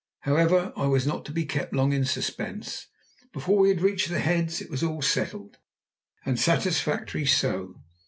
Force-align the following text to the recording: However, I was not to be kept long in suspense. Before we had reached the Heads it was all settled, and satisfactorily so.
However, 0.21 0.73
I 0.75 0.87
was 0.87 1.05
not 1.05 1.25
to 1.25 1.31
be 1.31 1.45
kept 1.45 1.73
long 1.75 1.93
in 1.93 2.05
suspense. 2.05 2.87
Before 3.31 3.59
we 3.59 3.69
had 3.69 3.81
reached 3.81 4.09
the 4.09 4.17
Heads 4.17 4.59
it 4.59 4.71
was 4.71 4.81
all 4.81 5.03
settled, 5.03 5.59
and 6.25 6.39
satisfactorily 6.39 7.27
so. 7.27 7.75